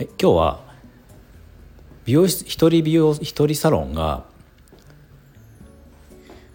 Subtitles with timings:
[0.00, 0.60] はい、今日は
[2.06, 4.24] 美容室一人美容一人サロンが、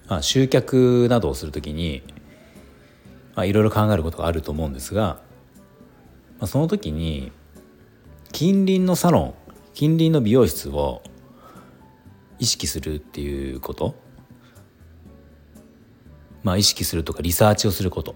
[0.07, 2.01] まあ、集客などをするときに、
[3.35, 5.21] まあ、いろいろ考えることがあると思うんですが、
[6.39, 7.31] まあ、その時に
[8.31, 9.33] 近隣のサロン
[9.75, 11.03] 近隣の美容室を
[12.39, 13.93] 意識するっていうこと。
[16.41, 18.15] まあ意識するとかリサーチをすること。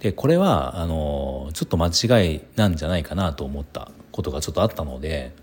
[0.00, 5.34] でこれはあのちょっと間違いなんじゃないかなと思ったことがちょっとあったので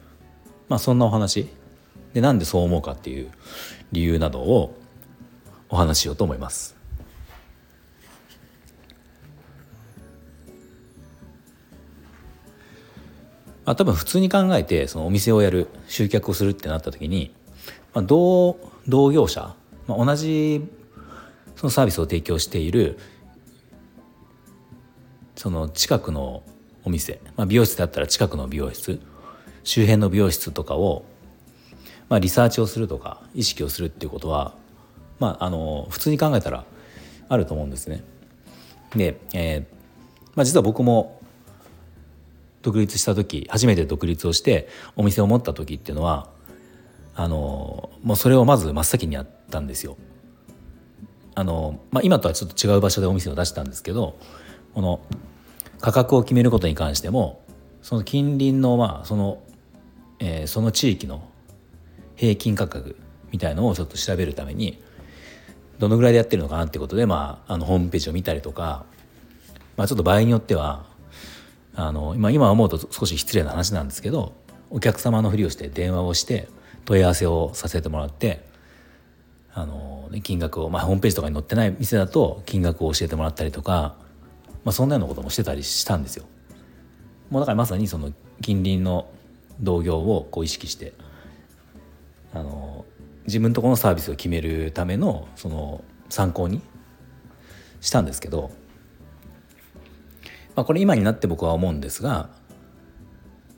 [0.69, 1.49] まあそんなお話
[2.13, 3.29] でなんでそう思うかっていう
[3.91, 4.77] 理由などを
[5.69, 6.75] お話ししようと思います。
[13.65, 17.33] まあ、多分普通に考えてそのお店をやる集客をするってなった時に、
[17.93, 18.57] まあ、同
[18.87, 19.55] 同業者、
[19.87, 20.63] まあ、同じ
[21.55, 22.99] そのサービスを提供している
[25.35, 26.43] その近くの
[26.83, 28.99] お店、まあ、美容室だったら近くの美容室
[29.63, 31.03] 周辺の美容室とかを、
[32.09, 34.53] まあ、リサーチをするとか意識をするっていうことは、
[35.19, 36.63] まあ、あの普通に考えたら
[37.27, 38.03] あると思うんですね。
[38.95, 39.65] で、えー
[40.35, 41.19] まあ、実は僕も
[42.61, 46.29] 独立した時初めて独立をしてお店を持った時っていうのは
[47.15, 49.97] あのもうそれをまず真っ先にやったんですよ。
[51.37, 54.17] あのまあ、今とはちょっと違う場所でお店を出したんですけど
[54.75, 54.99] この
[55.79, 57.41] 価格を決めることに関しても
[57.81, 59.41] その近隣のまあその、
[60.19, 61.27] えー、その地域の
[62.15, 62.97] 平均価格
[63.31, 64.83] みたいのをちょっと調べるために
[65.79, 68.85] どのぐらいでやってるのかなってことで、まあ、あのホームページを見たりとか、
[69.77, 70.85] まあ、ちょっと場合によっては
[71.75, 74.33] あの今今思うと少し失礼な話なんですけど
[74.69, 76.47] お客様のふりをして電話をして
[76.85, 78.45] 問い合わせをさせてもらって
[79.53, 83.95] あの金額を、まあ、ホームページとかに載ってない店だと金額を教えてもらったりとか
[84.65, 86.25] まあ、そんなようなこともしてたりしたんですよ。
[87.29, 88.11] もうだからまさにその
[88.41, 89.07] 近隣の
[89.61, 90.93] 同業をこう意識して
[92.33, 92.85] あの
[93.25, 96.61] 自分とこのサービスを決めるためのその参考に
[97.79, 98.51] したんですけど、
[100.55, 102.29] まあ、これ今になって僕は思うんですが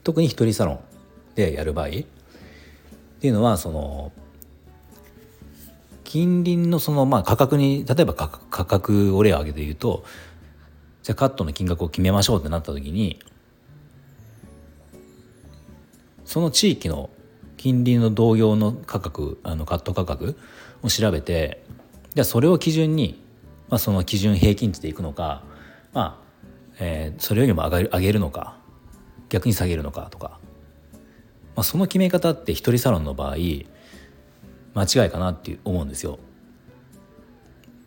[0.04, 0.80] 特に一人サロン
[1.36, 1.90] でやる場合っ
[3.20, 4.12] ていうのはその
[6.04, 8.30] 近隣のそのまあ価格に例えば価
[8.66, 10.06] 格を例を挙げて言うと
[11.08, 13.18] じゃあカットの金額を決めましょうってなった時に
[16.26, 17.10] その地域の
[17.56, 20.38] 近隣の同様の価格あのカット価格
[20.84, 21.64] を調べて
[22.14, 23.24] じゃあそれを基準に、
[23.70, 25.46] まあ、その基準平均値でいくのか、
[25.94, 28.58] まあえー、それよりも上がる上げるのか
[29.30, 30.42] 逆に下げるのかとか、
[31.56, 36.20] まあ、その決め方って一人サロンの場合間違いかなって思うんですよ。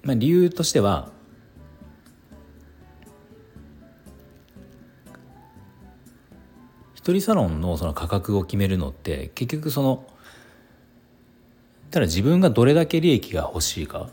[0.05, 1.11] まあ、理由としては
[7.01, 10.07] 一人サロンのその価格を決めるのって結局その
[11.91, 14.11] ただ自分がどれだけ利益が欲しいか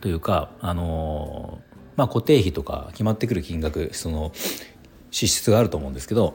[0.00, 1.60] というかあの
[1.94, 4.32] まあ固定費とか決まってくる金額その
[5.12, 6.34] 支出があると思うんですけど、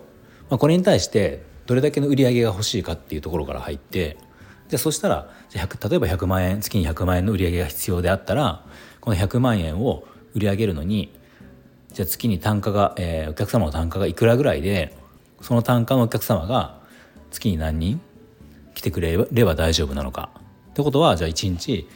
[0.49, 4.17] まあ、これに対してどれだけの売り上げが欲しいかっていうところから入って
[4.69, 8.65] じゃそしたらじゃ例えば100万円月に100万円の売り上げが必要であったら
[9.01, 11.13] この100万円を売り上げるのに
[11.91, 15.02] じゃあ月に単価が、えー、お客様の単価がいくらぐらいで
[15.43, 16.79] その単価のお客様が
[17.29, 18.01] 月に何人
[18.73, 20.29] 来てくれれば大丈夫なのか
[20.71, 21.87] ってことはじゃあ1日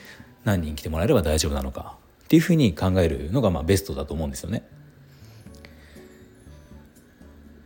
[0.43, 4.67] 何人来てもらえれば大丈夫なのかっていうふうに考えるのがまあベストだと思うんですよね。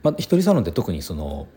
[0.03, 1.47] まあ、一人サロンって特にその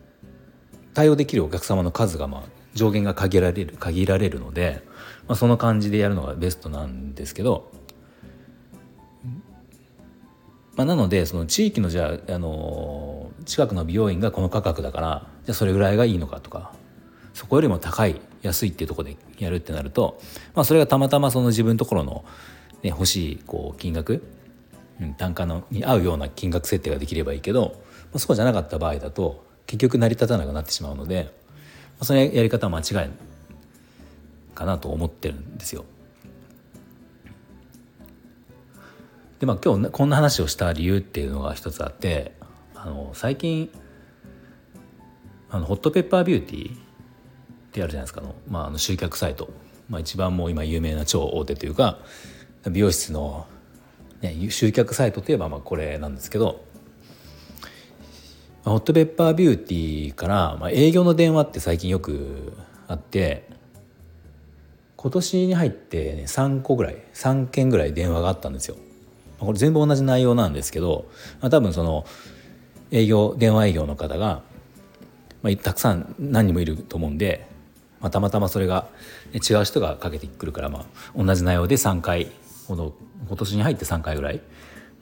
[0.92, 2.42] 対応できるお客様の数がまあ
[2.74, 4.82] 上限が限られる限られるので、
[5.28, 7.70] まあ、その感じでやるのがベストなんですけど
[10.76, 13.13] まあ、なのでその地域のじゃあ、あの
[13.44, 16.72] 近くの美容院がこの価格だからじゃあそれぐらいがいいのかとか
[17.32, 20.20] そこよりも高い安いっていうところでやるってなると、
[20.54, 22.24] まあ、それがたまたまその自分のところの、
[22.82, 24.22] ね、欲しいこう金額、
[25.00, 27.82] うん、単価のに合うような金額設定ができればいいけど、
[28.12, 31.30] まあ、そうじゃなかった場合だと結局成り立たなくなってしまうので、ま
[32.00, 33.10] あ、そのやり方は間違い
[34.54, 35.84] かなと思ってるんですよ。
[39.40, 42.32] でまあ今日こんな話をした理由っていうのが一つあって
[42.84, 43.70] あの最近
[45.48, 46.76] あのホットペッパービューティーっ
[47.72, 49.48] てあるじゃないですかの,、まあ、あの集客サイト、
[49.88, 51.98] まあ、一番もう今有名な超大手というか
[52.70, 53.46] 美容室の、
[54.20, 56.62] ね、集客サイトといえばまあこれなんですけど
[58.66, 62.52] ホットペッパービューティーから、まあ、営業の電話って最近よく
[62.86, 63.48] あって
[64.96, 68.76] 今年に入って、ね、3個ぐらい3件ぐらい電話があったんですよ。
[69.38, 71.06] これ全部同じ内容なんですけど、
[71.40, 72.06] まあ、多分その
[72.94, 74.42] 営業電話営業の方が
[75.44, 77.46] まあ、たくさん何人もいると思うんで、
[78.00, 78.88] まあ、たまたまそれが
[79.34, 82.32] 違う人がかけてくるから、まあ、同じ内容で3回
[82.66, 82.94] この
[83.28, 84.40] 今年に入って3回ぐらい、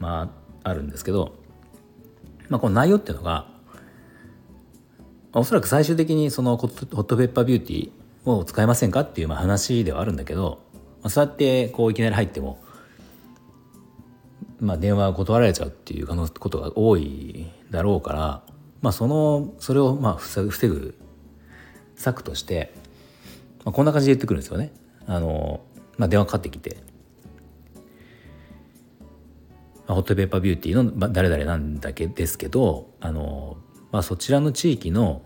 [0.00, 0.33] ま
[0.65, 1.37] あ、あるんですけど、
[2.49, 3.47] まあ、この内容っていうのが
[5.31, 10.59] まあおそらく最終的にそのホットペッパービューティーを使えませんかっていうまあ話ではあるんだけど、
[11.03, 12.59] まあ、そうやってこういきなり入っても、
[14.62, 18.43] まあ、電話断られちゃうっていうことが多いだろうから
[18.82, 20.99] まあ、そのそれをまあ防ぐ
[21.94, 22.75] 策として、
[23.64, 24.73] まあ、こんな感じで言ってくるんですよね。
[25.06, 25.61] あの
[25.97, 26.76] まあ、電話かかってきて、
[29.87, 33.56] まあ、ホットペーパービューティーの誰々なんだけですけどあの、
[33.93, 35.23] まあ、そちらの地域の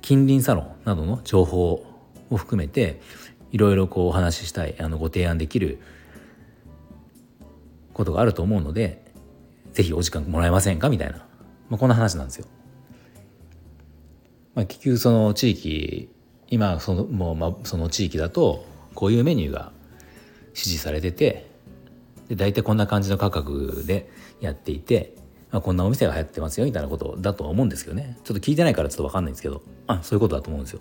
[0.00, 1.86] 近隣サロンなどの情報
[2.30, 3.00] を含めて
[3.52, 5.80] いろいろこうお話ししたいあのご提案できる
[7.92, 9.04] ことがあると思うので
[9.72, 10.88] ぜひお時間もらえませんか？
[10.88, 11.18] みたいな、
[11.68, 12.46] まあ、こんな話なんですよ。
[14.54, 16.10] まあ、結局その地域
[16.48, 19.72] 今そのもうまあその地域だとこういうメニューが
[20.48, 21.50] 指示されてて
[22.28, 24.10] で大体こんな感じの価格で
[24.40, 25.14] やっていて、
[25.50, 30.80] まあ、こんなお店が流行ってますよみたいなことだとは思うんですけどねちょっと聞いてないからちょっと分かんないんですけどあそういうことだと思うんですよ。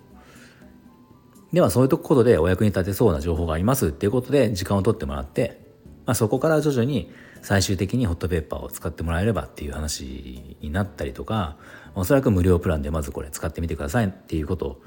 [1.54, 5.60] ではそういうことでお役に立てそうな情報がありますっていうことで時間を取ってもらって、
[6.06, 7.12] まあ、そこから徐々に
[7.42, 11.58] 最終的にホットペッパーを使ってもらえればっていう話になったりとか
[11.96, 14.82] おそらく無料プランでまずこれ使ってみてくださいっていうこと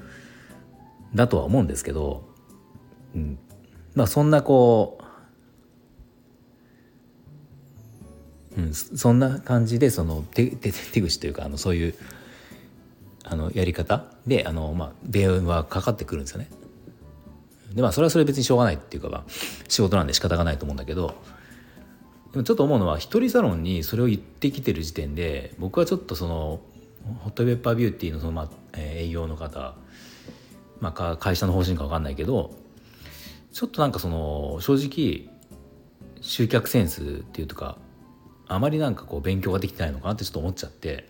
[1.13, 2.27] だとは思うんですけど、
[3.15, 3.39] うん
[3.93, 4.99] まあ、そんなこ
[8.57, 11.95] う、うん、そんな感じでその手手手口というかあのそういう
[13.23, 16.49] あのやり方であの、まあ、電話かかってくるんですよね。
[17.75, 19.23] でまあそれはそれ別にしょうがないっていうか、まあ、
[19.67, 21.15] 仕事なんで仕方がないと思うんだけど
[22.31, 26.59] でもちょっと思うのは一人サロンにそれを言ってきてる時点で僕はちょっとその
[27.19, 29.75] ホットペッパービューティーのその、まあ営業の方、
[30.81, 32.53] まあ、会社の方針か分かんないけど
[33.53, 35.33] ちょっとなんかその正直
[36.19, 37.77] 集客センスっていうとか
[38.47, 41.07] あまりなんかこう勉強ができてないのかなってちょっと思っちゃって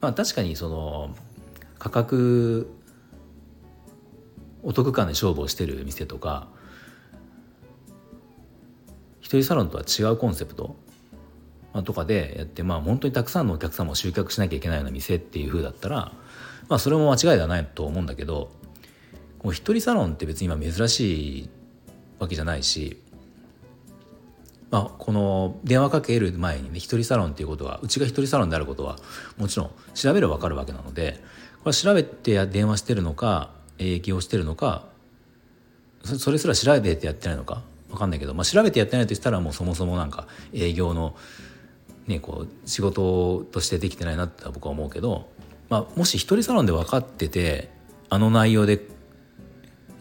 [0.00, 1.14] まあ確かにその
[1.78, 2.68] 価格
[4.62, 6.48] お得感で勝負をしてる店とか
[9.20, 10.76] 一人サロンとは違うコンセプト
[11.84, 16.12] とかでやってまあ本当にたくさんのお客様を集客しなきゃいけないような店っていう風だったら
[16.68, 18.50] まあそれも間違いではないと思うんだけど
[19.42, 21.50] もう一人サロンって別に今珍しい
[22.18, 23.00] わけじゃないし
[24.70, 28.98] まあ、この電話かける前にね一人サロンっていうことはうちが一人サロンであることは
[29.36, 31.20] もちろん調べれば分かるわけなので
[31.64, 33.50] これ調べて電話してるのか
[33.80, 34.84] 営業してるのか
[36.04, 41.16] それすら調べてやってないのか分かんないけど、まあ、調べてやってないとしたらもうそもそもなんか営業の、
[42.06, 45.28] ね、こう仕事としてできてないなって僕は思うけど、
[45.68, 47.70] まあ、もし一人サロンで分かってて
[48.08, 48.80] あの内容で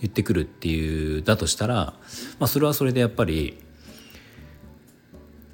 [0.01, 3.57] 言ってくるっていうだとしたら、まあ、それはそれでやっぱり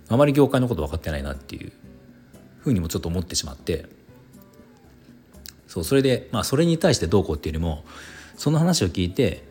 [0.07, 1.71] あまり業界のこと分かってないなっていう
[2.59, 3.85] ふうにもちょっと思ってしまって
[5.67, 7.83] そうそれで、まあ、それに対してどうこうっていうよりも
[8.37, 9.43] その話を聞いて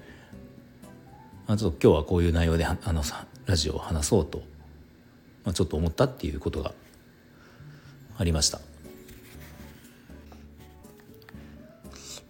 [1.47, 3.03] あちょっと今日はこういう内容であの
[3.47, 4.38] ラジオを話そうと、
[5.45, 6.73] まあ、ちょっと思ったっていうことが
[8.17, 8.61] ありました。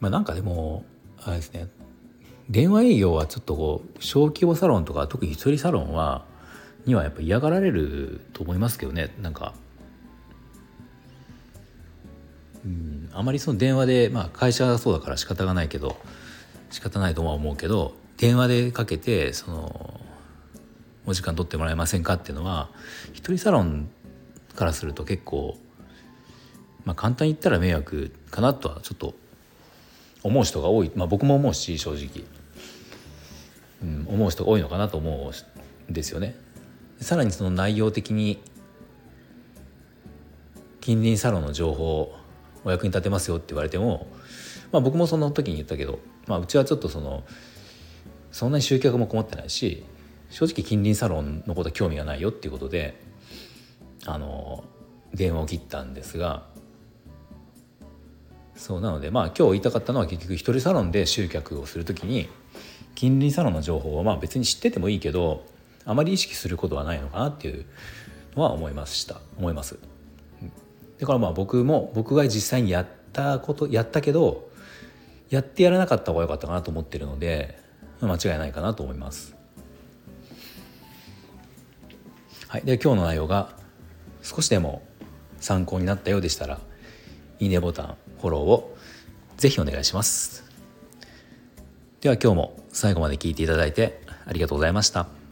[0.01, 0.85] まあ、なんかでも
[1.23, 1.69] あれですね
[2.51, 6.27] 電話営業はちょっとこう小規模サロンとか特に一人サロンは
[6.85, 9.55] にはやっぱ嫌がられると思いますけどねなんか
[12.65, 15.97] うんあまりその電話でまあ会社がそうだから仕方がないけど
[16.75, 20.01] 仕方ないとは思うけど電話でかけてその
[21.07, 22.69] お時間取ってもらえませんかっていうのは
[23.13, 23.89] 一人サロン
[24.57, 25.57] からすると結構
[26.85, 29.15] まあ簡単に言ったら迷惑かなとはちょっと
[30.25, 32.25] 思う人が多い、まあ、僕も思うし正直、
[33.81, 35.33] うん、思う人が多いのかなと思
[35.89, 36.35] うんですよね。
[37.01, 38.43] さらにその内容的に
[40.81, 42.13] 近隣サロンの情報
[42.65, 44.09] お役に立てますよって言われても、
[44.73, 47.25] まあ、僕もその時に言ったけど、まあ、うちはちょっとその
[48.33, 49.85] そんなに集客も困ってないし
[50.31, 53.01] 正直近隣サロンのことは興味がないよっていうことで
[54.07, 54.65] あの
[55.13, 56.45] 電話を切ったんですが
[58.57, 62.29] そうなのでまあ今日言いたかったのは結局一人サロンで集客をする時に
[62.95, 65.45] 近隣サロンの情報をまあ別に知っててもいいけど
[65.85, 67.67] あまり意識することはないのかなっていう
[68.37, 69.21] のは思いました。
[69.39, 69.79] 思います。
[70.99, 74.49] だからまあ僕も僕が実際にやったことやったけど
[75.31, 77.59] やってやらなかった方が良かったかなと思ってるので
[78.01, 79.35] 間違いないかなと思います。
[82.49, 83.51] はい、で今日の内容が
[84.23, 84.83] 少しでも
[85.41, 86.61] 参考になったようでしたら
[87.41, 88.77] いいねボタンフォローを
[89.37, 90.45] ぜひお願いします。
[92.01, 95.24] では今日も最後まで聞いていただいてありがとうございました。